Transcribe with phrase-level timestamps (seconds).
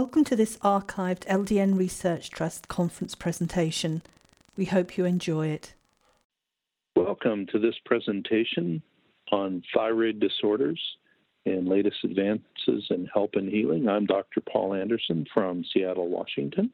[0.00, 4.02] Welcome to this archived LDN Research Trust conference presentation.
[4.56, 5.74] We hope you enjoy it.
[6.96, 8.82] Welcome to this presentation
[9.30, 10.80] on thyroid disorders
[11.46, 13.88] and latest advances in help and healing.
[13.88, 14.40] I'm Dr.
[14.40, 16.72] Paul Anderson from Seattle, Washington.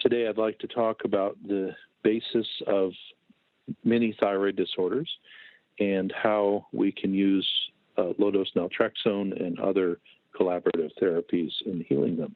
[0.00, 2.92] Today I'd like to talk about the basis of
[3.82, 5.08] many thyroid disorders
[5.80, 7.48] and how we can use
[7.96, 10.00] uh, low dose naltrexone and other
[10.38, 12.34] collaborative therapies in healing them.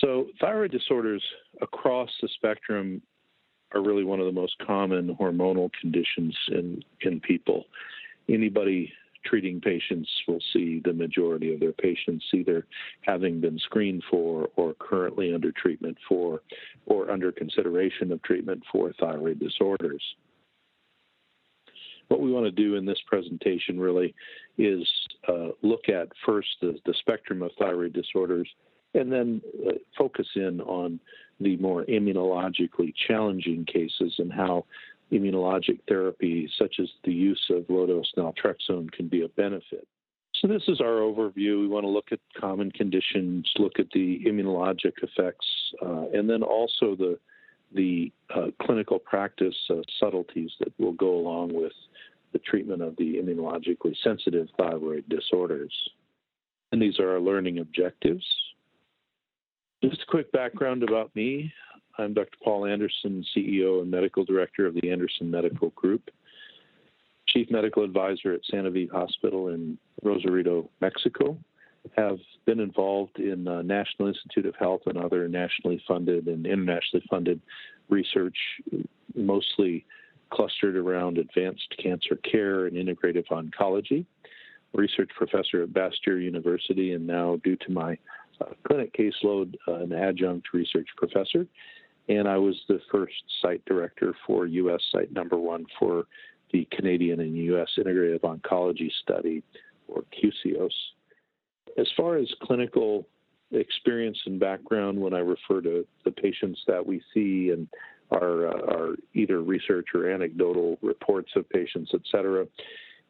[0.00, 1.22] So, thyroid disorders
[1.62, 3.00] across the spectrum
[3.72, 7.64] are really one of the most common hormonal conditions in, in people.
[8.28, 8.92] Anybody
[9.24, 12.66] treating patients will see the majority of their patients either
[13.02, 16.42] having been screened for or currently under treatment for
[16.86, 20.02] or under consideration of treatment for thyroid disorders
[22.08, 24.14] what we want to do in this presentation really
[24.58, 24.86] is
[25.28, 28.48] uh, look at first the, the, spectrum of thyroid disorders
[28.94, 31.00] and then uh, focus in on
[31.40, 34.64] the more immunologically challenging cases and how
[35.12, 39.86] immunologic therapy, such as the use of low dose naltrexone, can be a benefit.
[40.40, 41.60] So, this is our overview.
[41.60, 45.46] We want to look at common conditions, look at the immunologic effects,
[45.82, 47.18] uh, and then also the
[47.74, 51.72] the uh, clinical practice uh, subtleties that will go along with
[52.32, 55.72] the treatment of the immunologically sensitive thyroid disorders.
[56.72, 58.24] And these are our learning objectives.
[59.82, 61.52] Just a quick background about me.
[61.98, 62.36] I'm Dr.
[62.42, 66.10] Paul Anderson, CEO and Medical Director of the Anderson Medical Group,
[67.28, 71.38] Chief Medical Advisor at Sanoviv Hospital in Rosarito, Mexico.
[71.96, 77.04] Have been involved in uh, National Institute of Health and other nationally funded and internationally
[77.10, 77.40] funded
[77.88, 78.36] research,
[79.14, 79.84] mostly
[80.30, 84.04] clustered around advanced cancer care and integrative oncology.
[84.72, 87.96] Research professor at Bastyr University, and now, due to my
[88.40, 91.46] uh, clinic caseload, uh, an adjunct research professor.
[92.08, 94.80] And I was the first site director for U.S.
[94.92, 96.04] site number one for
[96.52, 97.68] the Canadian and U.S.
[97.78, 99.42] Integrative Oncology Study,
[99.88, 100.70] or QCIOS.
[101.78, 103.06] As far as clinical
[103.52, 107.68] experience and background, when I refer to the patients that we see and
[108.10, 112.46] our, uh, our either research or anecdotal reports of patients, et cetera.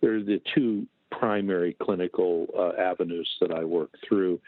[0.00, 4.40] They're the two primary clinical uh, avenues that I work through.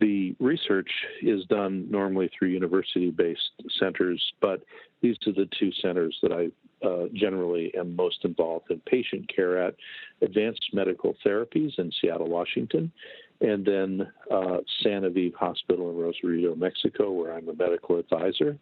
[0.00, 0.90] The research
[1.22, 3.50] is done normally through university based
[3.80, 4.62] centers, but
[5.00, 9.60] these are the two centers that I uh, generally am most involved in patient care
[9.60, 9.74] at
[10.22, 12.92] Advanced Medical Therapies in Seattle, Washington,
[13.40, 18.58] and then uh, Sanoviv Hospital in Rosarito, Mexico, where I'm a medical advisor.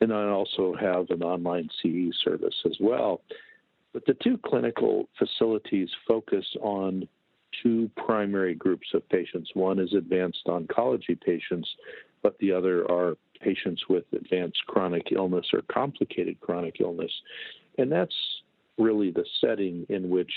[0.00, 3.22] And I also have an online CE service as well.
[3.92, 7.06] But the two clinical facilities focus on
[7.62, 9.50] two primary groups of patients.
[9.54, 11.68] One is advanced oncology patients,
[12.22, 17.12] but the other are patients with advanced chronic illness or complicated chronic illness.
[17.78, 18.14] And that's
[18.78, 20.32] really the setting in which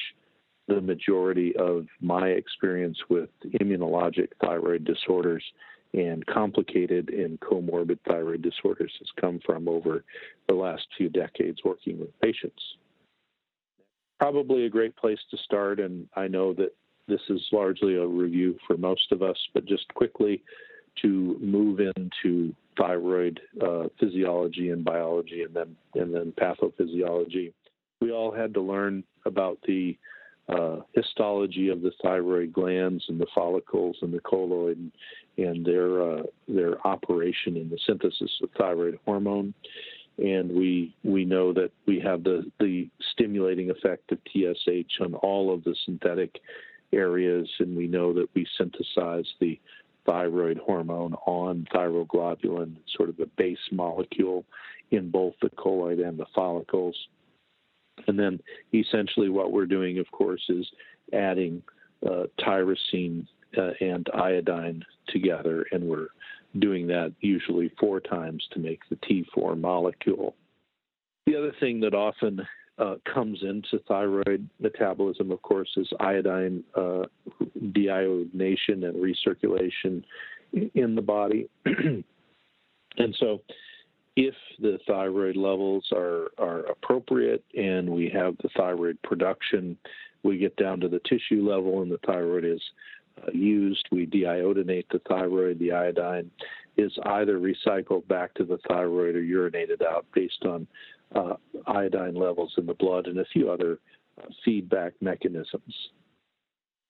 [0.68, 3.30] the majority of my experience with
[3.62, 5.44] immunologic thyroid disorders
[5.94, 10.04] and complicated and comorbid thyroid disorders has come from over
[10.48, 12.62] the last few decades working with patients.
[14.20, 16.74] Probably a great place to start, and I know that
[17.08, 20.42] this is largely a review for most of us, but just quickly
[21.02, 27.54] to move into thyroid uh, physiology and biology, and then and then pathophysiology.
[28.02, 29.98] We all had to learn about the
[30.48, 34.92] uh, histology of the thyroid glands and the follicles and the colloid and,
[35.38, 39.54] and their uh, their operation in the synthesis of thyroid hormone.
[40.18, 45.54] And we we know that we have the the stimulating effect of TSH on all
[45.54, 46.40] of the synthetic
[46.94, 49.60] areas, and we know that we synthesize the
[50.06, 54.46] thyroid hormone on thyroglobulin, sort of the base molecule
[54.92, 56.96] in both the colloid and the follicles.
[58.16, 58.40] And then
[58.74, 60.66] essentially what we're doing, of course, is
[61.12, 61.62] adding
[62.06, 63.28] uh, tyrosine
[63.58, 66.08] uh, and iodine together, and we're
[66.60, 70.36] doing that usually four times to make the T4 molecule.
[71.26, 72.42] The other thing that often
[72.78, 77.04] uh, comes into thyroid metabolism, of course, is iodine uh,
[77.60, 80.04] deiodination and recirculation
[80.74, 81.50] in the body.
[81.66, 83.42] and so
[84.16, 89.78] if the thyroid levels are, are appropriate and we have the thyroid production,
[90.24, 92.62] we get down to the tissue level and the thyroid is
[93.22, 93.86] uh, used.
[93.92, 95.60] We deiodinate the thyroid.
[95.60, 96.32] The iodine
[96.78, 100.68] is either recycled back to the thyroid or urinated out based on
[101.14, 101.36] uh,
[101.68, 103.80] iodine levels in the blood and a few other
[104.22, 105.74] uh, feedback mechanisms.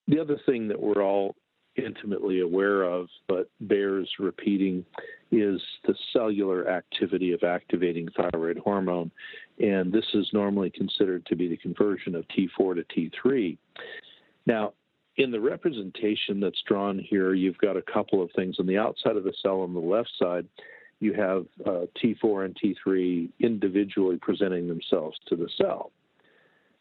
[0.07, 1.36] The other thing that we're all
[1.75, 4.86] intimately aware of, but bears repeating
[5.31, 9.12] is the cellular activity of activating thyroid hormone.
[9.60, 13.57] And this is normally considered to be the conversion of T4 to T3.
[14.45, 14.74] Now,
[15.18, 18.57] in the representation that's drawn here, you've got a couple of things.
[18.60, 20.45] On the outside of the cell on the left side,
[21.00, 25.92] you have uh, T4 and T3 individually presenting themselves to the cell.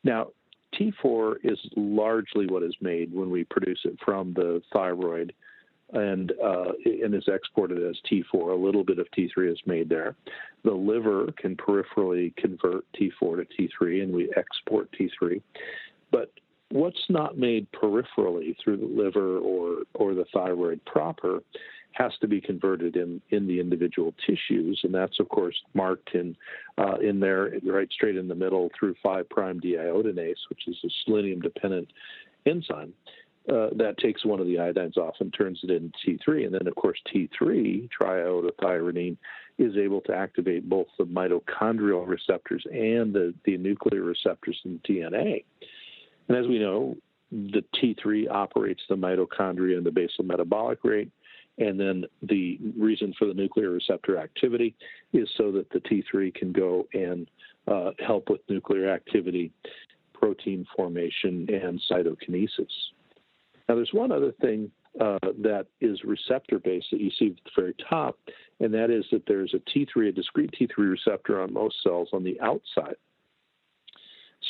[0.02, 0.28] Now,
[0.78, 5.32] T4 is largely what is made when we produce it from the thyroid
[5.92, 8.52] and uh, and is exported as T4.
[8.52, 10.16] A little bit of T3 is made there.
[10.64, 15.40] The liver can peripherally convert T4 to T3, and we export T3.
[16.10, 16.32] But
[16.70, 21.40] what's not made peripherally through the liver or or the thyroid proper
[21.94, 26.36] has to be converted in, in the individual tissues, and that's of course marked in
[26.78, 31.40] uh, in there right straight in the middle through 5' deiodinase, which is a selenium
[31.40, 31.88] dependent
[32.46, 32.92] enzyme.
[33.46, 36.46] Uh, that takes one of the iodines off and turns it into T3.
[36.46, 39.18] And then, of course, T3, triiodothyronine,
[39.58, 45.44] is able to activate both the mitochondrial receptors and the, the nuclear receptors in DNA.
[46.28, 46.96] And as we know,
[47.30, 51.10] the T3 operates the mitochondria and the basal metabolic rate.
[51.58, 54.74] And then the reason for the nuclear receptor activity
[55.12, 57.28] is so that the T3 can go and
[57.68, 59.52] uh, help with nuclear activity,
[60.12, 62.70] protein formation, and cytokinesis.
[63.68, 64.70] Now, there's one other thing
[65.00, 68.18] uh, that is receptor based that you see at the very top,
[68.60, 72.24] and that is that there's a T3, a discrete T3 receptor on most cells on
[72.24, 72.96] the outside.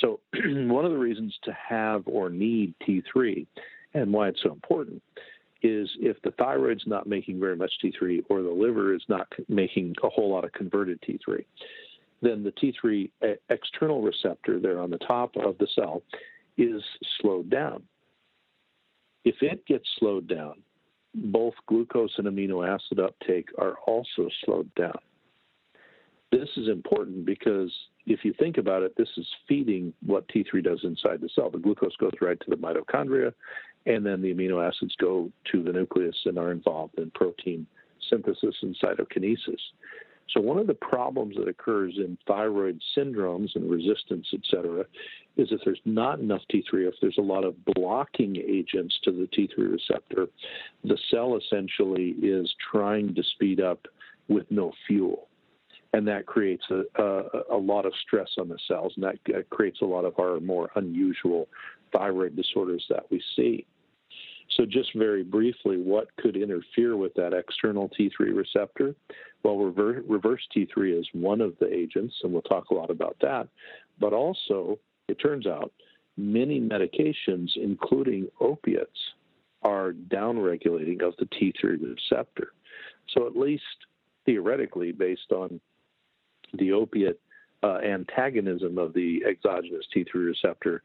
[0.01, 3.47] So, one of the reasons to have or need T3
[3.95, 5.01] and why it's so important
[5.65, 9.95] is if the thyroid's not making very much T3 or the liver is not making
[10.03, 11.45] a whole lot of converted T3,
[12.21, 13.11] then the T3
[13.49, 16.03] external receptor there on the top of the cell
[16.59, 16.83] is
[17.21, 17.83] slowed down.
[19.25, 20.63] If it gets slowed down,
[21.15, 24.99] both glucose and amino acid uptake are also slowed down.
[26.31, 27.73] This is important because
[28.07, 31.49] if you think about it, this is feeding what T3 does inside the cell.
[31.49, 33.33] The glucose goes right to the mitochondria,
[33.87, 37.67] and then the amino acids go to the nucleus and are involved in protein
[38.11, 39.61] synthesis and cytokinesis.
[40.31, 44.85] So one of the problems that occurs in thyroid syndromes and resistance, et cetera,
[45.37, 49.29] is if there's not enough T3, if there's a lot of blocking agents to the
[49.37, 50.27] T3 receptor,
[50.83, 53.87] the cell essentially is trying to speed up
[54.29, 55.29] with no fuel.
[55.93, 59.81] And that creates a, a, a lot of stress on the cells, and that creates
[59.83, 61.49] a lot of our more unusual
[61.93, 63.67] thyroid disorders that we see.
[64.57, 68.95] So, just very briefly, what could interfere with that external T3 receptor?
[69.43, 73.17] Well, reverse, reverse T3 is one of the agents, and we'll talk a lot about
[73.21, 73.49] that.
[73.99, 74.79] But also,
[75.09, 75.73] it turns out
[76.17, 78.99] many medications, including opiates,
[79.63, 82.53] are downregulating of the T3 receptor.
[83.13, 83.63] So, at least
[84.25, 85.61] theoretically, based on
[86.55, 87.21] the opiate
[87.65, 90.83] uh, antagonism of the exogenous T3 receptor,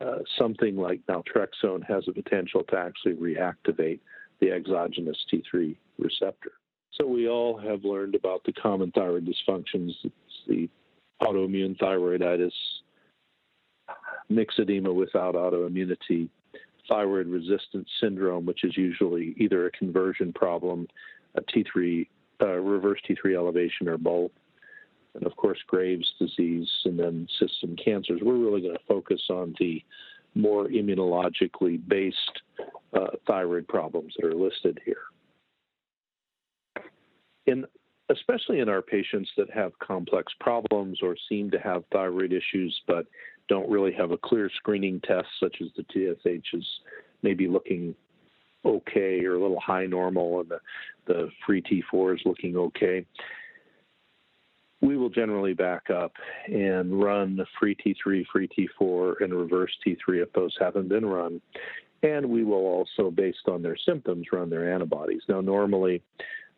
[0.00, 4.00] uh, something like naltrexone has a potential to actually reactivate
[4.40, 6.52] the exogenous T3 receptor.
[6.92, 9.92] So we all have learned about the common thyroid dysfunctions.
[10.46, 10.68] The
[11.22, 12.52] autoimmune thyroiditis,
[14.30, 16.28] myxedema without autoimmunity,
[16.88, 20.86] thyroid resistance syndrome, which is usually either a conversion problem,
[21.34, 22.06] a T3
[22.40, 24.30] uh, reverse T3 elevation, or both
[25.16, 28.20] and of course Graves' disease, and then system cancers.
[28.22, 29.82] We're really going to focus on the
[30.34, 32.42] more immunologically based
[32.94, 35.04] uh, thyroid problems that are listed here.
[37.46, 37.64] In,
[38.10, 43.06] especially in our patients that have complex problems or seem to have thyroid issues but
[43.48, 46.66] don't really have a clear screening test, such as the TSH is
[47.22, 47.94] maybe looking
[48.64, 50.60] okay or a little high normal and the,
[51.06, 53.06] the free T4 is looking okay
[54.80, 56.12] we will generally back up
[56.46, 61.40] and run free T3, free T4, and reverse T3 if those haven't been run.
[62.02, 65.22] And we will also, based on their symptoms, run their antibodies.
[65.28, 66.02] Now, normally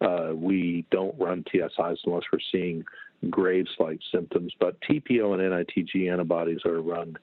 [0.01, 2.85] uh, we don't run TSIs unless we're seeing
[3.31, 7.17] Graves like symptoms, but TPO and NITG antibodies are run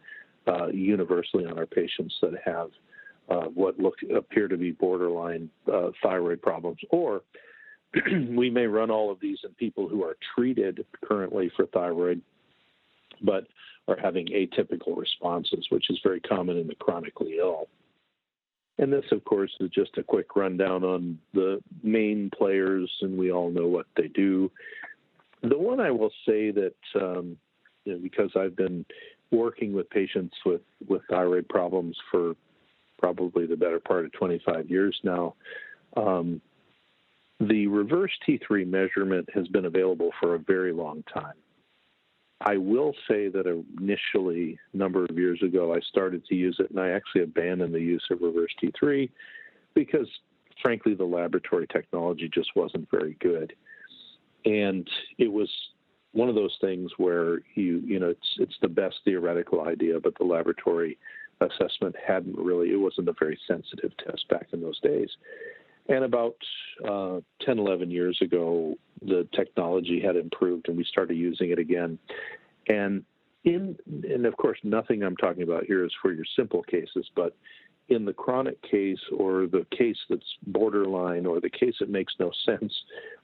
[0.47, 2.69] uh, universally on our patients that have
[3.29, 7.21] uh, what look appear to be borderline uh, thyroid problems or
[8.29, 12.21] we may run all of these in people who are treated currently for thyroid,
[13.21, 13.47] but
[13.87, 17.67] are having atypical responses, which is very common in the chronically ill.
[18.77, 23.31] And this, of course, is just a quick rundown on the main players, and we
[23.31, 24.51] all know what they do.
[25.43, 27.37] The one I will say that, um,
[27.85, 28.85] you know, because I've been
[29.31, 32.35] working with patients with, with thyroid problems for
[32.99, 35.35] probably the better part of 25 years now,
[35.95, 36.41] um,
[37.39, 41.33] The reverse T3 measurement has been available for a very long time.
[42.41, 43.45] I will say that
[43.79, 47.73] initially, a number of years ago, I started to use it, and I actually abandoned
[47.73, 49.09] the use of reverse T3
[49.73, 50.07] because,
[50.61, 53.53] frankly, the laboratory technology just wasn't very good.
[54.45, 54.87] And
[55.17, 55.49] it was
[56.11, 60.17] one of those things where you, you know, it's it's the best theoretical idea, but
[60.17, 60.97] the laboratory
[61.41, 65.09] assessment hadn't really, it wasn't a very sensitive test back in those days.
[65.87, 66.35] And about
[66.87, 71.99] uh, 10, 11 years ago, the technology had improved and we started using it again.
[72.67, 73.03] And
[73.43, 77.35] in, and of course, nothing I'm talking about here is for your simple cases, but
[77.89, 82.31] in the chronic case or the case that's borderline or the case that makes no
[82.45, 82.73] sense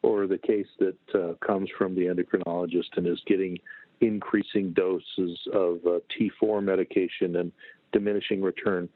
[0.04, 3.58] or the case that uh, comes from the endocrinologist and is getting
[4.02, 7.52] increasing doses of uh, T4 medication and
[7.92, 8.90] diminishing return,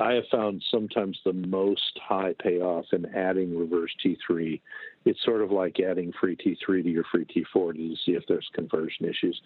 [0.00, 4.60] I have found sometimes the most high payoff in adding reverse T3.
[5.04, 8.48] It's sort of like adding free T3 to your free T4 to see if there's
[8.54, 9.40] conversion issues.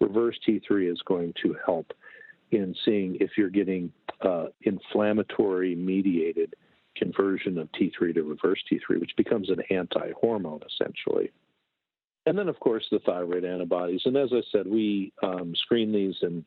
[0.00, 1.92] Reverse T3 is going to help
[2.50, 6.54] in seeing if you're getting uh, inflammatory mediated
[6.96, 11.30] conversion of T3 to reverse T3, which becomes an anti hormone essentially.
[12.26, 14.00] And then, of course, the thyroid antibodies.
[14.04, 16.44] And as I said, we um, screen these and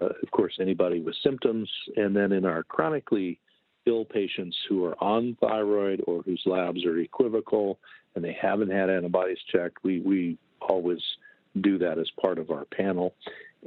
[0.00, 1.70] uh, of course, anybody with symptoms.
[1.96, 3.38] And then in our chronically
[3.86, 7.78] ill patients who are on thyroid or whose labs are equivocal
[8.14, 11.00] and they haven't had antibodies checked, we, we always
[11.60, 13.14] do that as part of our panel.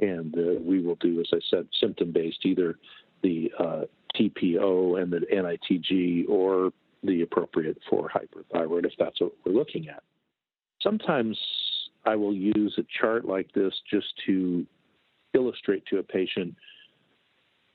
[0.00, 2.78] And uh, we will do, as I said, symptom based, either
[3.22, 3.82] the uh,
[4.16, 6.72] TPO and the NITG or
[7.02, 10.02] the appropriate for hyperthyroid if that's what we're looking at.
[10.82, 11.38] Sometimes
[12.04, 14.66] I will use a chart like this just to
[15.34, 16.54] illustrate to a patient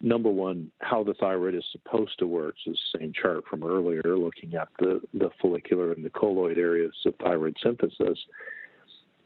[0.02, 4.18] number one how the thyroid is supposed to work is the same chart from earlier
[4.18, 8.20] looking at the, the follicular and the colloid areas of thyroid synthesis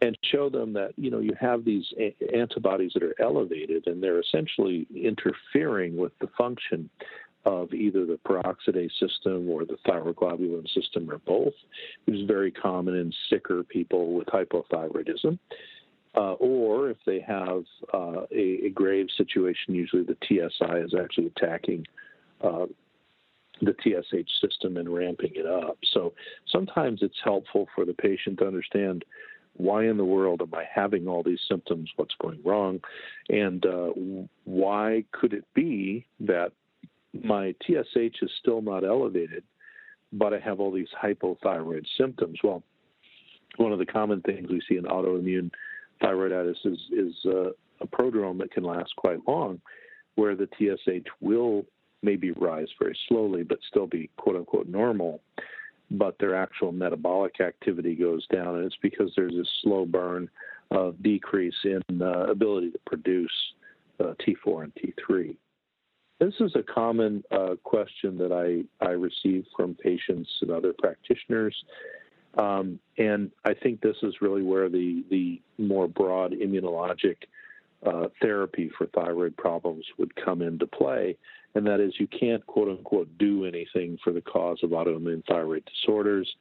[0.02, 4.02] and show them that you know you have these a- antibodies that are elevated and
[4.02, 6.90] they're essentially interfering with the function
[7.46, 11.54] of either the peroxidase system or the thyroglobulin system or both.
[12.06, 15.40] It is very common in sicker people with hypothyroidism
[16.16, 21.28] uh, or if they have uh, a, a, grave situation, usually the TSI is actually
[21.36, 21.86] attacking
[22.42, 22.66] uh,
[23.62, 25.78] the TSH system and ramping it up.
[25.92, 26.14] So
[26.48, 29.04] sometimes it's helpful for the patient to understand
[29.58, 31.90] why in the world am I having all these symptoms?
[31.96, 32.80] What's going wrong?
[33.30, 33.90] And uh,
[34.44, 36.52] why could it be that
[37.24, 39.44] my TSH is still not elevated,
[40.14, 42.38] but I have all these hypothyroid symptoms?
[42.44, 42.64] Well,
[43.58, 45.50] one of the common things we see in autoimmune
[46.02, 47.50] thyroiditis is, is uh,
[47.82, 49.62] a prodrome that can last quite long,
[50.16, 51.66] where the TSH will
[52.04, 55.22] maybe rise very slowly, but still be quote unquote normal.
[55.90, 60.30] But their actual metabolic activity goes down, and it's because there's a slow burn
[60.72, 63.32] of decrease in uh, ability to produce
[64.00, 65.36] uh, T4 and T3.
[66.20, 71.56] This is a common uh, question that I, I receive from patients and other practitioners.
[72.38, 77.18] Um, and I think this is really where the, the more broad immunologic
[77.86, 81.18] uh, therapy for thyroid problems would come into play.
[81.56, 85.64] And that is, you can't quote unquote do anything for the cause of autoimmune thyroid
[85.66, 86.32] disorders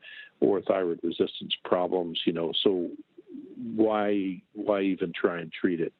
[0.40, 2.90] or thyroid resistance problems, you know, so
[3.74, 5.94] why, why even try and treat it?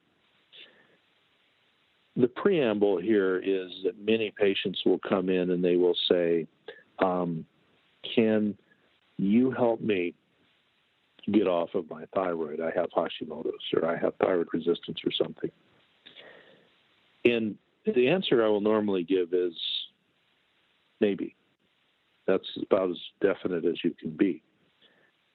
[2.15, 6.47] The preamble here is that many patients will come in and they will say,
[6.99, 7.45] um,
[8.15, 8.57] Can
[9.17, 10.13] you help me
[11.31, 12.61] get off of my thyroid.
[12.61, 15.51] I have Hashimoto's or I have thyroid resistance or something.
[17.25, 17.55] And
[17.85, 19.53] the answer I will normally give is
[21.01, 21.35] maybe.
[22.25, 24.43] That's about as definite as you can be.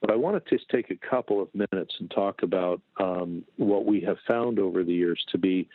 [0.01, 3.85] But I want to just take a couple of minutes and talk about um, what
[3.85, 5.69] we have found over the years to be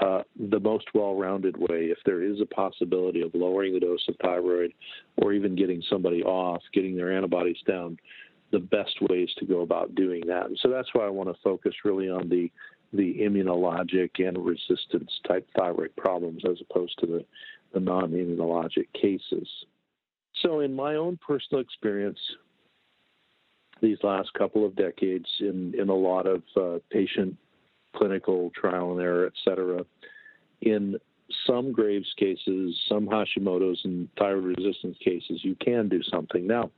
[0.00, 4.04] uh, the most well rounded way, if there is a possibility of lowering the dose
[4.08, 4.72] of thyroid
[5.18, 7.98] or even getting somebody off, getting their antibodies down,
[8.52, 10.46] the best ways to go about doing that.
[10.46, 12.50] And so that's why I want to focus really on the
[12.94, 17.24] the immunologic and resistance type thyroid problems as opposed to the,
[17.72, 19.48] the non immunologic cases.
[20.42, 22.18] So, in my own personal experience,
[23.80, 27.36] these last couple of decades, in, in a lot of uh, patient
[27.96, 29.84] clinical trial and error, et cetera.
[30.60, 30.96] In
[31.46, 36.46] some Graves cases, some Hashimoto's and thyroid resistance cases, you can do something.
[36.46, 36.70] Now,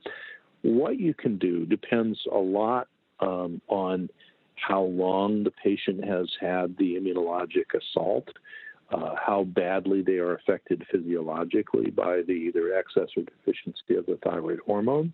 [0.61, 2.87] what you can do depends a lot
[3.19, 4.09] um, on
[4.55, 8.27] how long the patient has had the immunologic assault,
[8.89, 14.17] uh, how badly they are affected physiologically by the either excess or deficiency of the
[14.23, 15.11] thyroid hormone.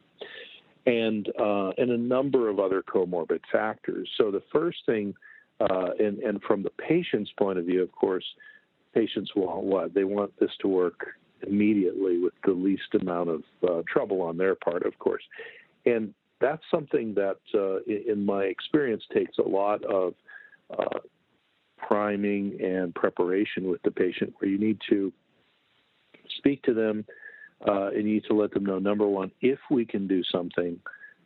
[0.85, 4.09] and uh, and a number of other comorbid factors.
[4.17, 5.13] So the first thing,
[5.69, 8.25] uh, and and from the patient's point of view, of course,
[8.93, 9.93] patients want what?
[9.93, 11.05] They want this to work
[11.47, 15.23] immediately with the least amount of uh, trouble on their part, of course,
[15.85, 20.13] and that's something that, uh, in my experience, takes a lot of
[20.77, 20.99] uh,
[21.77, 25.13] priming and preparation with the patient, where you need to
[26.37, 27.05] speak to them
[27.67, 30.79] uh, and you need to let them know number one, if we can do something,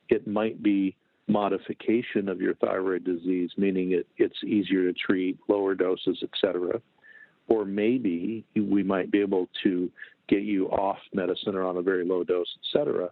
[0.09, 0.95] it might be
[1.27, 6.81] modification of your thyroid disease, meaning it, it's easier to treat, lower doses, etc.
[7.47, 9.89] Or maybe we might be able to
[10.27, 13.09] get you off medicine or on a very low dose, etc.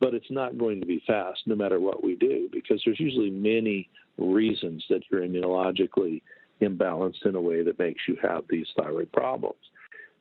[0.00, 3.30] But it's not going to be fast no matter what we do because there's usually
[3.30, 3.88] many
[4.18, 6.22] reasons that you're immunologically
[6.60, 9.58] imbalanced in a way that makes you have these thyroid problems.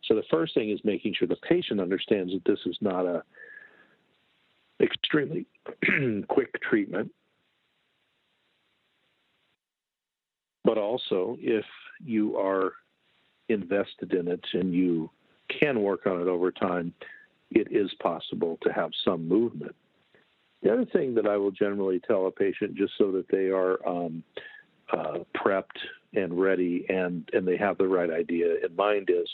[0.07, 3.23] So the first thing is making sure the patient understands that this is not a
[4.81, 5.45] extremely
[6.27, 7.11] quick treatment.
[10.63, 11.65] But also, if
[12.03, 12.73] you are
[13.49, 15.09] invested in it and you
[15.59, 16.93] can work on it over time,
[17.49, 19.75] it is possible to have some movement.
[20.63, 23.85] The other thing that I will generally tell a patient, just so that they are
[23.87, 24.23] um,
[24.93, 25.79] uh, prepped
[26.13, 29.27] and ready and, and they have the right idea in mind, is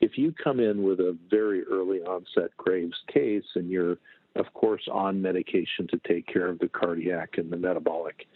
[0.00, 3.96] if you come in with a very early onset Graves case and you're,
[4.36, 8.26] of course, on medication to take care of the cardiac and the metabolic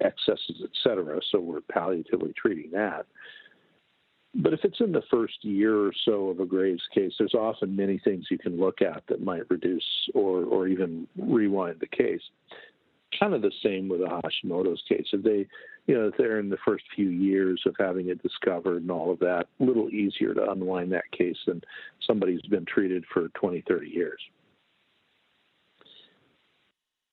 [0.00, 3.06] excesses, et cetera, so we're palliatively treating that.
[4.34, 7.74] But if it's in the first year or so of a Graves case, there's often
[7.74, 9.82] many things you can look at that might reduce
[10.14, 12.20] or, or even rewind the case
[13.18, 15.06] kind of the same with the Hashimoto's case.
[15.12, 15.46] If they,
[15.86, 19.10] you know, if they're in the first few years of having it discovered and all
[19.10, 21.62] of that, a little easier to unwind that case than
[22.06, 24.20] somebody who's been treated for 20, 30 years.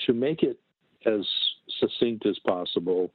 [0.02, 0.60] To make it
[1.06, 1.26] as
[1.80, 3.12] succinct as possible,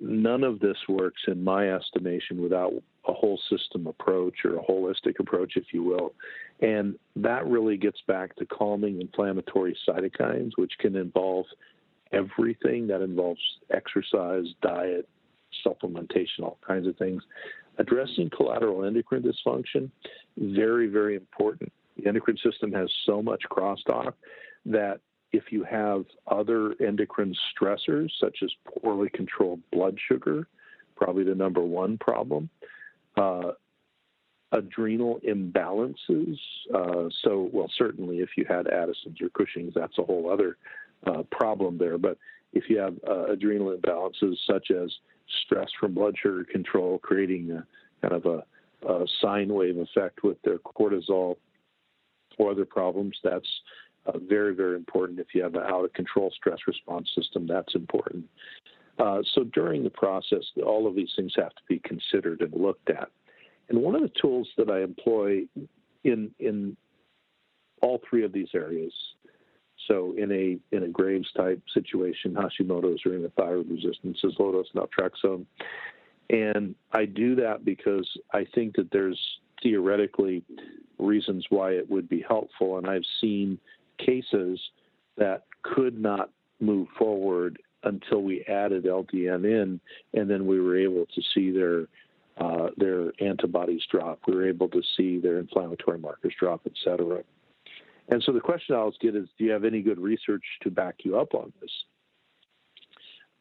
[0.00, 2.72] none of this works, in my estimation, without
[3.06, 6.12] a whole system approach or a holistic approach, if you will.
[6.60, 11.46] And that really gets back to calming inflammatory cytokines, which can involve
[12.12, 15.08] everything that involves exercise, diet,
[15.66, 17.22] supplementation, all kinds of things.
[17.78, 19.90] Addressing collateral endocrine dysfunction,
[20.36, 21.72] very, very important.
[21.96, 24.14] The endocrine system has so much crosstalk
[24.66, 25.00] that
[25.32, 30.46] if you have other endocrine stressors, such as poorly controlled blood sugar,
[30.96, 32.48] probably the number one problem,
[33.16, 33.52] uh,
[34.52, 36.38] adrenal imbalances.
[36.74, 40.56] Uh, so, well, certainly if you had Addison's or Cushing's, that's a whole other
[41.06, 41.98] uh, problem there.
[41.98, 42.16] But
[42.52, 44.90] if you have uh, adrenal imbalances such as
[45.44, 47.66] stress from blood sugar control, creating a,
[48.00, 51.36] kind of a, a sine wave effect with their cortisol
[52.38, 53.48] or other problems, that's
[54.08, 55.20] uh, very, very important.
[55.20, 58.24] If you have an out of control stress response system, that's important.
[58.98, 62.90] Uh, so during the process, all of these things have to be considered and looked
[62.90, 63.08] at.
[63.68, 65.42] And one of the tools that I employ
[66.04, 66.76] in in
[67.80, 68.92] all three of these areas
[69.88, 74.34] so in a in a Graves type situation, Hashimoto's or in a thyroid resistance is
[74.38, 75.46] low dose naltrexone.
[76.30, 79.18] And I do that because I think that there's
[79.62, 80.44] theoretically
[80.98, 82.76] reasons why it would be helpful.
[82.76, 83.58] And I've seen
[83.98, 84.60] cases
[85.16, 86.30] that could not
[86.60, 89.80] move forward until we added LDN in,
[90.14, 91.86] and then we were able to see their
[92.38, 94.20] uh, their antibodies drop.
[94.28, 97.24] We were able to see their inflammatory markers drop, et cetera.
[98.10, 100.70] And so the question I always get is, do you have any good research to
[100.70, 101.70] back you up on this?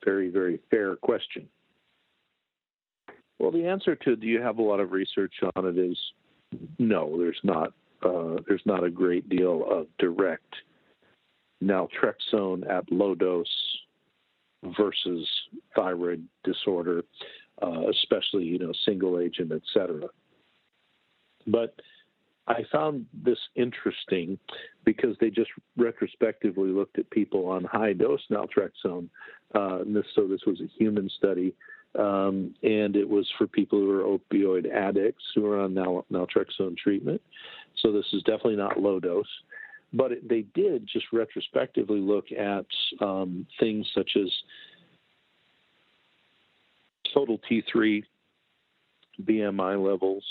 [0.03, 1.47] Very, very fair question.
[3.39, 5.97] Well, the answer to do you have a lot of research on it is
[6.79, 7.17] no.
[7.17, 7.73] There's not.
[8.03, 10.53] Uh, there's not a great deal of direct
[11.63, 13.47] naltrexone at low dose
[14.77, 15.27] versus
[15.75, 17.03] thyroid disorder,
[17.61, 20.07] uh, especially you know single agent, et cetera.
[21.47, 21.75] But
[22.47, 24.39] I found this interesting
[24.85, 29.09] because they just retrospectively looked at people on high dose naltrexone.
[29.53, 31.53] Uh, this, so this was a human study,
[31.97, 36.77] um, and it was for people who are opioid addicts who are on nal- naltrexone
[36.77, 37.21] treatment.
[37.81, 39.25] So this is definitely not low dose.
[39.93, 42.65] But it, they did just retrospectively look at
[43.01, 44.29] um, things such as
[47.13, 48.03] total T3,
[49.23, 50.23] BMI levels,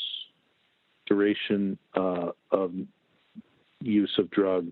[1.07, 2.73] duration uh, of
[3.81, 4.69] use of drug,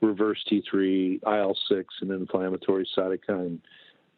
[0.00, 3.58] reverse T3, IL 6, and inflammatory cytokine.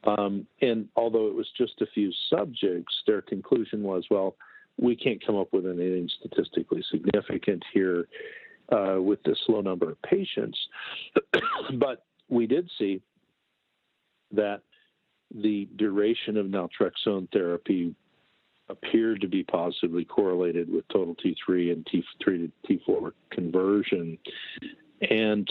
[0.04, 4.36] Um, and although it was just a few subjects, their conclusion was well,
[4.78, 8.08] we can't come up with anything statistically significant here
[8.70, 10.58] uh, with this low number of patients.
[11.78, 13.00] but we did see
[14.32, 14.60] that
[15.34, 17.94] the duration of naltrexone therapy
[18.68, 24.18] appeared to be positively correlated with total T3 and T3 to T4 conversion.
[25.08, 25.48] And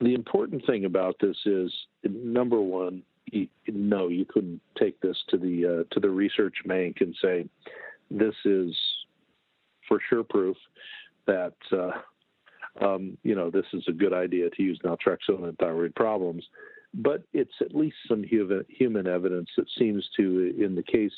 [0.00, 1.72] the important thing about this is
[2.04, 3.02] number one,
[3.68, 7.46] no, you couldn't take this to the uh, to the research bank and say
[8.10, 8.74] this is
[9.88, 10.56] for sure proof
[11.26, 15.94] that uh, um, you know this is a good idea to use naltrexone in thyroid
[15.94, 16.44] problems
[16.96, 21.12] but it's at least some human evidence that seems to, in the case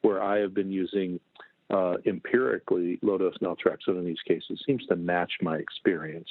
[0.00, 1.20] where I have been using
[1.70, 6.28] uh, empirically low dose naltrexone in these cases, seems to match my experience.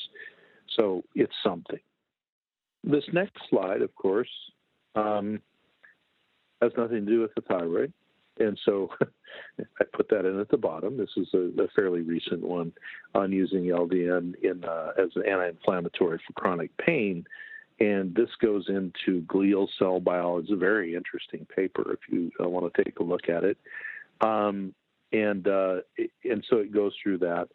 [0.75, 1.79] So it's something.
[2.83, 4.29] This next slide, of course,
[4.97, 5.41] um,
[6.61, 7.93] has nothing to do with the thyroid.
[8.39, 8.89] And so
[9.59, 10.97] I put that in at the bottom.
[10.97, 12.71] This is a, a fairly recent one
[13.15, 17.25] on using LDN in, uh, as an anti inflammatory for chronic pain
[17.79, 20.45] and this goes into glial cell biology.
[20.45, 23.57] It's a very interesting paper if you uh, want to take a look at it.
[24.21, 24.73] Um,
[25.13, 25.77] and uh,
[26.23, 27.47] and so it goes through that.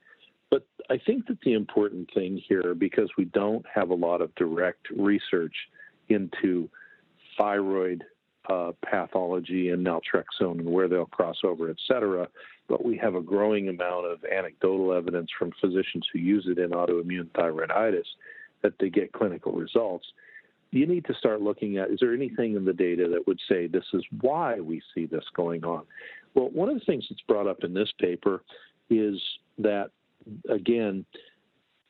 [0.50, 4.34] But I think that the important thing here, because we don't have a lot of
[4.36, 5.54] direct research
[6.08, 6.68] into
[7.36, 8.04] thyroid
[8.48, 12.26] uh, pathology and naltrexone and where they'll cross over, et cetera,
[12.68, 16.70] but we have a growing amount of anecdotal evidence from physicians who use it in
[16.70, 18.06] autoimmune thyroiditis
[18.62, 20.06] that they get clinical results,
[20.70, 23.66] you need to start looking at is there anything in the data that would say
[23.66, 25.82] this is why we see this going on?
[26.34, 28.42] Well, one of the things that's brought up in this paper
[28.88, 29.20] is
[29.58, 29.90] that,
[30.48, 31.04] again,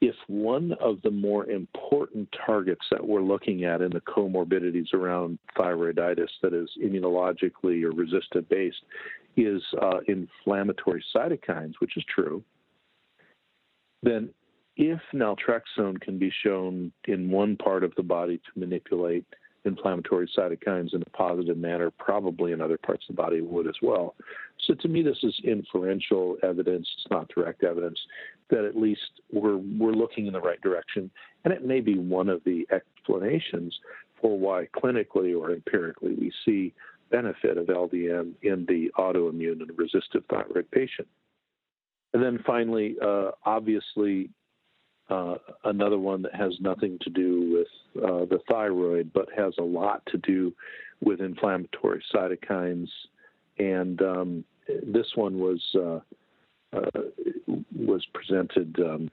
[0.03, 5.39] if one of the more important targets that we're looking at in the comorbidities around
[5.57, 8.83] thyroiditis that is immunologically or resistant based
[9.37, 12.43] is uh, inflammatory cytokines, which is true,
[14.03, 14.29] then
[14.77, 19.25] if naltrexone can be shown in one part of the body to manipulate
[19.65, 23.77] inflammatory cytokines in a positive manner, probably in other parts of the body would as
[23.81, 24.17] well.
[24.65, 26.89] So to me, this is inferential evidence.
[26.97, 27.99] It's not direct evidence
[28.51, 31.11] that at least we're we're looking in the right direction,
[31.45, 33.77] and it may be one of the explanations
[34.21, 36.73] for why clinically or empirically we see
[37.11, 41.09] benefit of LDN in the autoimmune and resistive thyroid patient.
[42.15, 44.31] And then finally, uh, obviously,
[45.11, 49.63] uh, another one that has nothing to do with uh, the thyroid, but has a
[49.63, 50.53] lot to do
[51.01, 52.89] with inflammatory cytokines.
[53.59, 56.01] And um, this one was uh,
[56.77, 57.01] uh
[57.77, 59.11] was presented um,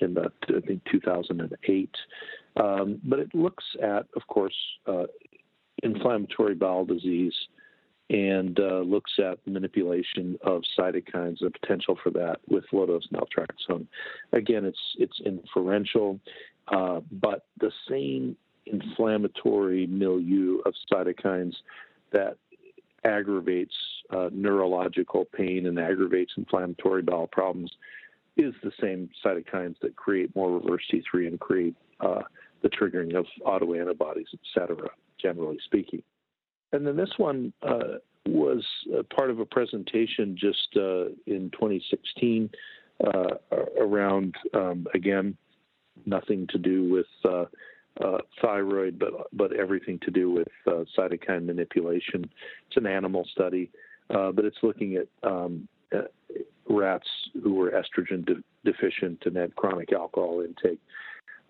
[0.00, 1.90] in the, I think 2008.
[2.56, 4.54] Um, but it looks at, of course,
[4.86, 5.04] uh,
[5.82, 7.34] inflammatory bowel disease
[8.10, 13.86] and uh, looks at manipulation of cytokines and the potential for that with low-dose naltrexone.
[14.32, 16.20] Again, it's it's inferential,
[16.70, 18.36] but the same
[18.66, 21.54] inflammatory milieu of cytokines
[22.12, 22.36] that
[23.04, 23.74] aggravates
[24.10, 27.70] uh, neurological pain and aggravates inflammatory bowel problems
[28.36, 32.22] is the same cytokines that create more reverse T3 and create uh,
[32.62, 34.88] the triggering of autoantibodies, et cetera,
[35.20, 36.02] generally speaking.
[36.72, 38.64] And then this one uh, was
[39.14, 42.48] part of a presentation just uh, in 2016
[43.04, 43.34] uh,
[43.80, 45.36] around, um, again,
[46.06, 47.06] nothing to do with
[48.00, 52.28] uh, uh, thyroid, but but everything to do with uh, cytokine manipulation.
[52.66, 53.70] It's an animal study,
[54.08, 55.68] but it's looking at um,
[56.68, 57.08] rats
[57.42, 60.80] who were estrogen de- deficient and had chronic alcohol intake.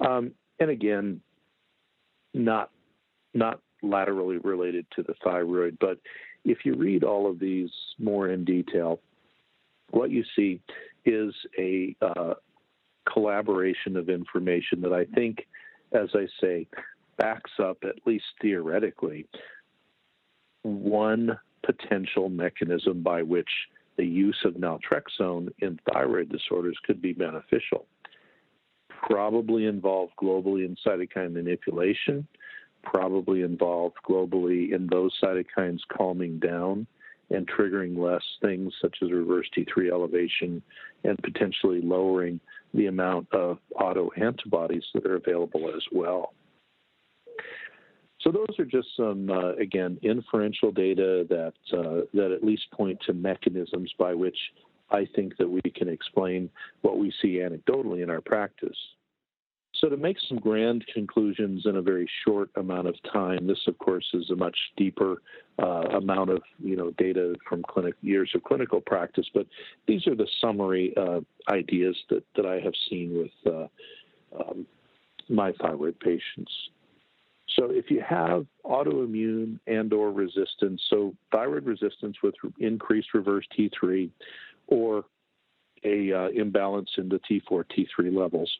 [0.01, 1.21] Um, and again,
[2.35, 2.71] not
[3.35, 5.77] not laterally related to the thyroid.
[5.81, 5.99] But
[6.45, 9.01] if you read all of these more in detail,
[9.91, 10.61] what you see
[11.05, 12.35] is a uh,
[13.13, 15.47] collaboration of information that I think,
[15.95, 16.67] as I say,
[17.19, 19.27] backs up, at least theoretically,
[20.63, 23.49] one potential mechanism by which
[23.97, 27.87] the use of naltrexone in thyroid disorders could be beneficial.
[28.89, 32.27] Probably involved globally in cytokine manipulation,
[32.83, 36.87] probably involved globally in those cytokines calming down
[37.31, 40.63] and triggering less things such as reverse T3 elevation
[41.05, 42.41] and potentially lowering
[42.75, 46.33] the amount of autoantibodies that are available as well.
[48.21, 52.99] So those are just some, uh, again, inferential data that uh, that at least point
[53.07, 54.37] to mechanisms by which
[54.91, 56.49] I think that we can explain
[56.83, 58.77] what we see anecdotally in our practice.
[59.83, 63.77] So, to make some grand conclusions in a very short amount of time, this, of
[63.79, 65.23] course, is a much deeper
[65.61, 69.27] uh, amount of you know data from clinic years of clinical practice.
[69.35, 69.49] But
[69.88, 73.66] these are the summary uh, ideas that that I have seen with uh,
[74.38, 74.66] um,
[75.29, 76.53] my thyroid patients.
[77.57, 84.11] So if you have autoimmune and or resistance, so thyroid resistance with increased reverse T3
[84.68, 85.05] or
[85.85, 88.51] a uh, imbalance in the T4 T3 levels,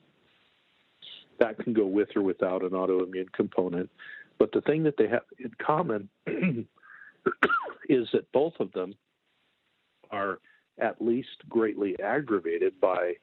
[1.43, 3.91] that can go with or without an autoimmune component.
[4.39, 6.09] But the thing that they have in common
[7.89, 8.95] is that both of them
[10.13, 10.39] are
[10.79, 13.15] at least greatly aggravated by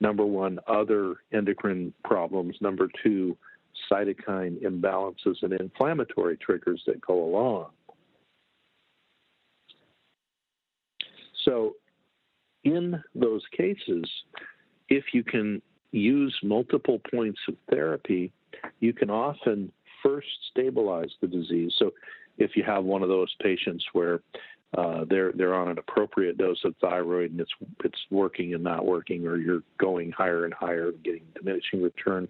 [0.00, 3.36] number one, other endocrine problems, number two,
[3.90, 7.70] cytokine imbalances and inflammatory triggers that go along.
[11.46, 11.76] So,
[12.64, 14.04] in those cases,
[14.88, 18.32] if you can use multiple points of therapy,
[18.80, 19.70] you can often
[20.02, 21.72] first stabilize the disease.
[21.78, 21.92] So,
[22.38, 24.20] if you have one of those patients where
[24.76, 27.52] uh, they're they're on an appropriate dose of thyroid and it's
[27.84, 32.26] it's working and not working, or you're going higher and higher, and getting diminishing return.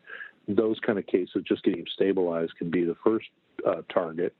[0.48, 3.28] Those kind of cases, just getting stabilized can be the first
[3.64, 4.34] uh, target,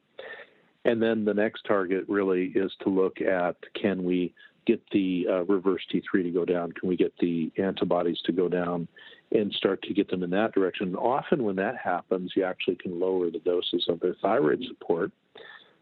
[0.85, 4.35] and then the next target really is to look at can we
[4.67, 6.73] get the uh, reverse T3 to go down?
[6.73, 8.89] Can we get the antibodies to go down
[9.35, 10.89] and start to get them in that direction?
[10.89, 15.11] And often, when that happens, you actually can lower the doses of their thyroid support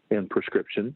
[0.09, 0.95] and prescription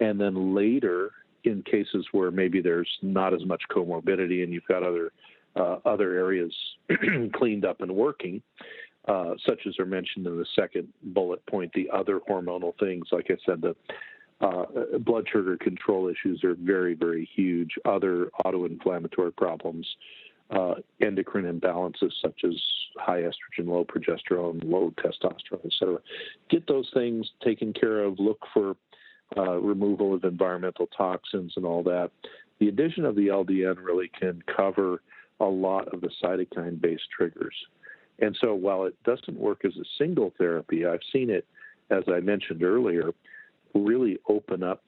[0.00, 1.12] and then later,
[1.44, 5.12] in cases where maybe there's not as much comorbidity and you've got other
[5.56, 6.54] uh, other areas
[7.34, 8.40] cleaned up and working,
[9.08, 13.26] uh, such as are mentioned in the second bullet point, the other hormonal things, like
[13.30, 13.74] I said, the
[14.40, 17.70] uh, blood sugar control issues are very, very huge.
[17.84, 19.86] Other autoinflammatory problems,
[20.50, 22.54] uh, endocrine imbalances such as
[22.96, 25.98] high estrogen, low progesterone, low testosterone, et cetera.
[26.48, 28.18] Get those things taken care of.
[28.18, 28.76] Look for
[29.36, 32.10] uh, removal of environmental toxins and all that.
[32.58, 35.02] The addition of the LDN really can cover
[35.38, 37.54] a lot of the cytokine based triggers.
[38.18, 41.46] And so while it doesn't work as a single therapy, I've seen it,
[41.90, 43.12] as I mentioned earlier,
[43.74, 44.82] really open up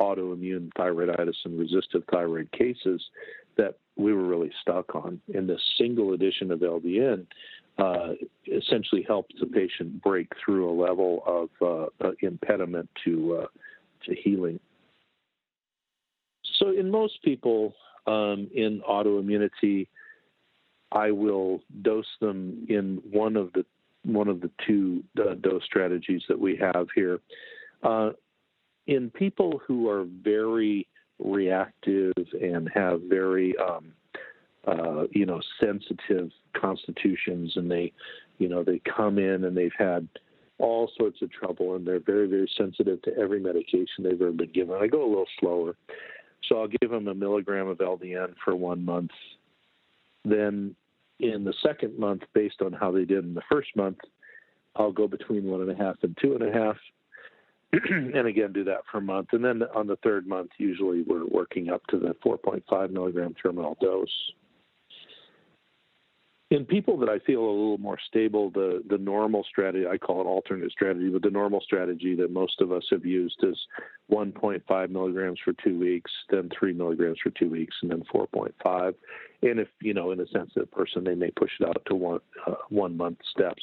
[0.00, 3.00] autoimmune thyroiditis and resistive thyroid cases
[3.96, 5.20] we were really stuck on.
[5.34, 7.26] And the single addition of LDN
[7.78, 8.12] uh,
[8.46, 13.46] essentially helps the patient break through a level of uh, impediment to uh,
[14.06, 14.60] to healing.
[16.58, 17.74] So, in most people
[18.06, 19.88] um, in autoimmunity,
[20.92, 23.64] I will dose them in one of the
[24.04, 27.20] one of the two uh, dose strategies that we have here.
[27.82, 28.10] Uh,
[28.86, 30.86] in people who are very
[31.18, 33.92] reactive and have very um,
[34.66, 37.92] uh, you know sensitive constitutions, and they
[38.38, 40.08] you know they come in and they've had
[40.58, 44.52] all sorts of trouble, and they're very, very sensitive to every medication they've ever been
[44.52, 44.76] given.
[44.80, 45.76] I go a little slower.
[46.48, 49.10] So I'll give them a milligram of LDN for one month.
[50.24, 50.74] Then
[51.20, 53.98] in the second month, based on how they did in the first month,
[54.76, 56.76] I'll go between one and a half and two and a half.
[57.90, 59.28] and again, do that for a month.
[59.32, 63.76] And then on the third month, usually we're working up to the 4.5 milligram terminal
[63.80, 64.08] dose
[66.54, 70.20] in people that I feel a little more stable, the the normal strategy I call
[70.20, 73.58] it alternate strategy, but the normal strategy that most of us have used is
[74.12, 78.94] 1.5 milligrams for two weeks, then three milligrams for two weeks, and then 4.5.
[79.42, 82.20] And if you know, in a sensitive person, they may push it out to one
[82.46, 83.62] uh, one month steps,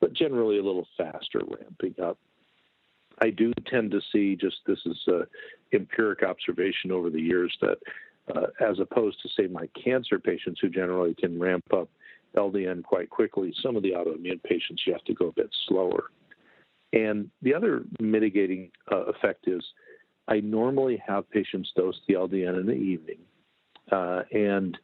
[0.00, 2.18] but generally a little faster ramping up.
[3.22, 5.22] I do tend to see just this is a
[5.74, 7.78] empiric observation over the years that.
[8.36, 11.88] Uh, as opposed to say my cancer patients who generally can ramp up
[12.36, 13.52] LDN quite quickly.
[13.62, 16.04] Some of the autoimmune patients, you have to go a bit slower.
[16.92, 19.62] And the other mitigating uh, effect is
[20.28, 23.18] I normally have patients dose the LDN in the evening.
[23.90, 24.78] Uh, and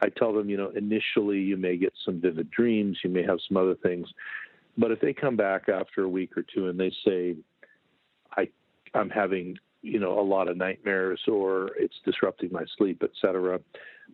[0.00, 3.38] I tell them, you know, initially you may get some vivid dreams, you may have
[3.46, 4.08] some other things.
[4.78, 7.36] But if they come back after a week or two and they say,
[8.94, 13.60] I'm having, you know, a lot of nightmares or it's disrupting my sleep, et cetera,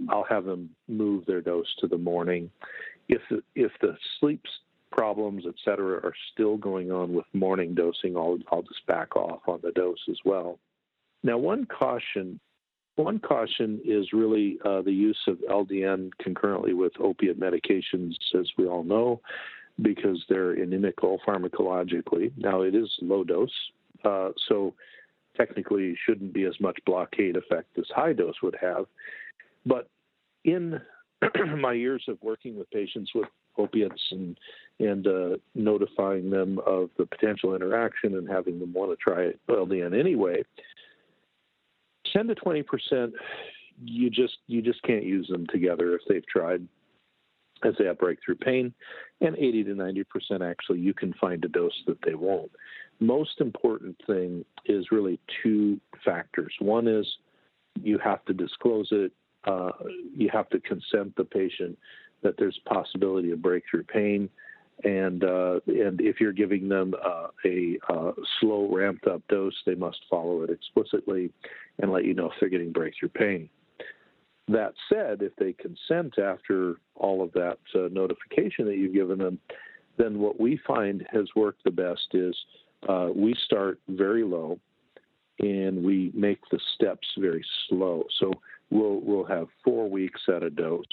[0.09, 2.51] I'll have them move their dose to the morning.
[3.09, 3.23] If
[3.55, 4.43] if the sleep
[4.93, 9.41] problems, et cetera, are still going on with morning dosing, I'll, I'll just back off
[9.47, 10.59] on the dose as well.
[11.23, 12.41] Now, one caution
[12.97, 18.67] one caution is really uh, the use of LDN concurrently with opiate medications, as we
[18.67, 19.21] all know,
[19.83, 22.33] because they're inimical pharmacologically.
[22.39, 23.51] Now, it is low dose,
[24.05, 24.75] uh, so
[25.37, 28.87] technically shouldn't be as much blockade effect as high dose would have.
[29.65, 29.89] But
[30.45, 30.81] in
[31.59, 33.29] my years of working with patients with
[33.59, 34.39] opiates and
[34.79, 39.99] and uh, notifying them of the potential interaction and having them want to try LDN
[39.99, 40.43] anyway,
[42.13, 43.15] ten to twenty percent,
[43.83, 46.67] you just you just can't use them together if they've tried
[47.65, 48.73] as they have breakthrough pain,
[49.23, 50.05] and 80 to 90%
[50.49, 52.51] actually you can find a dose that they won't.
[52.99, 56.53] Most important thing is really two factors.
[56.61, 57.07] One is
[57.83, 59.13] you have to disclose it,
[59.45, 59.71] uh,
[60.15, 61.79] you have to consent the patient
[62.23, 64.29] that there's possibility of breakthrough pain.
[64.85, 69.75] And uh, and if you're giving them uh, a uh, slow ramped up dose, they
[69.75, 71.31] must follow it explicitly
[71.81, 73.49] and let you know if they're getting breakthrough pain.
[74.49, 79.39] That said, if they consent after all of that uh, notification that you've given them,
[79.97, 82.37] then what we find has worked the best is
[82.89, 84.59] uh, we start very low
[85.39, 88.05] and we make the steps very slow.
[88.21, 88.33] So
[88.71, 90.85] we'll we'll have four weeks at a dose.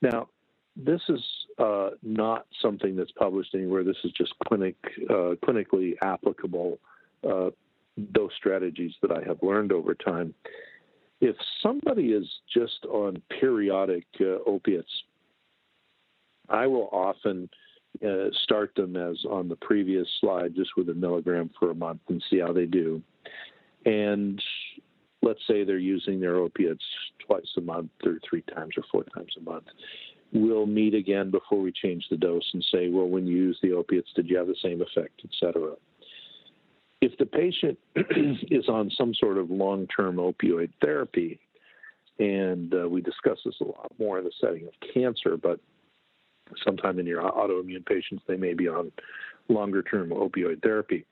[0.00, 0.28] Now,
[0.76, 1.20] this is
[1.58, 3.82] uh, not something that's published anywhere.
[3.82, 4.76] This is just clinic
[5.10, 6.78] uh, clinically applicable
[7.28, 7.50] uh,
[8.12, 10.34] dose strategies that I have learned over time
[11.20, 14.90] if somebody is just on periodic uh, opiates,
[16.48, 17.50] I will often
[18.06, 22.00] uh, start them as on the previous slide, just with a milligram for a month
[22.08, 23.02] and see how they do.
[23.84, 24.42] And
[25.22, 26.84] let's say they're using their opiates
[27.26, 29.66] twice a month or three times or four times a month.
[30.32, 33.72] We'll meet again before we change the dose and say, well, when you use the
[33.72, 35.72] opiates, did you have the same effect, et cetera
[37.00, 37.78] if the patient
[38.50, 41.38] is on some sort of long term opioid therapy,
[42.18, 45.60] and uh, we discuss this a lot more in the setting of cancer, but
[46.64, 48.92] sometime in your autoimmune patients, they may be on
[49.48, 51.04] longer term opioid therapy.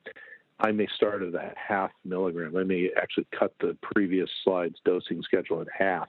[0.59, 2.57] I may start at a half milligram.
[2.57, 6.09] I may actually cut the previous slide's dosing schedule in half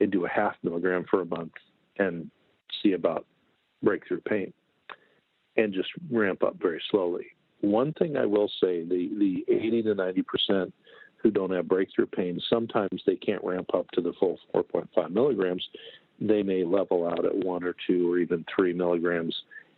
[0.00, 1.52] and do a half milligram for a month
[1.98, 2.30] and
[2.82, 3.26] see about
[3.82, 4.52] breakthrough pain
[5.56, 7.26] and just ramp up very slowly.
[7.60, 10.74] One thing I will say the, the 80 to 90 percent
[11.16, 15.66] who don't have breakthrough pain, sometimes they can't ramp up to the full 4.5 milligrams.
[16.20, 19.34] They may level out at one or two or even three milligrams.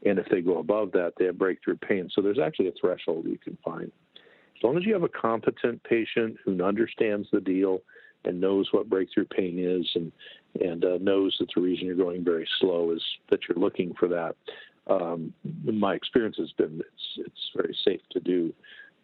[0.07, 2.09] And if they go above that, they have breakthrough pain.
[2.15, 3.93] So there's actually a threshold you can find.
[4.57, 7.81] As long as you have a competent patient who understands the deal
[8.25, 10.13] and knows what breakthrough pain is and
[10.61, 14.09] and uh, knows that the reason you're going very slow is that you're looking for
[14.09, 14.35] that,
[14.89, 15.33] um,
[15.65, 18.53] my experience has been it's it's very safe to do.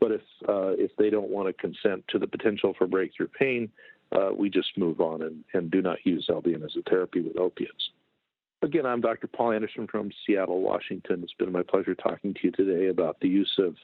[0.00, 3.70] But if uh, if they don't want to consent to the potential for breakthrough pain,
[4.12, 7.38] uh, we just move on and, and do not use LDN as a therapy with
[7.38, 7.90] opiates.
[8.62, 9.26] Again, I'm Dr.
[9.26, 11.22] Paul Anderson from Seattle, Washington.
[11.22, 13.76] It's been my pleasure talking to you today about the use of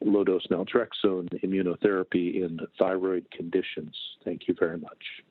[0.00, 3.94] low dose naltrexone immunotherapy in thyroid conditions.
[4.24, 5.22] Thank you very much.